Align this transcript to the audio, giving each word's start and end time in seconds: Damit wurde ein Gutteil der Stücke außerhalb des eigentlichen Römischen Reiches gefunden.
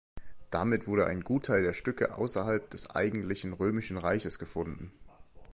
Damit 0.49 0.87
wurde 0.87 1.05
ein 1.05 1.21
Gutteil 1.23 1.61
der 1.61 1.73
Stücke 1.73 2.15
außerhalb 2.17 2.67
des 2.71 2.89
eigentlichen 2.89 3.53
Römischen 3.53 3.99
Reiches 3.99 4.39
gefunden. 4.39 4.91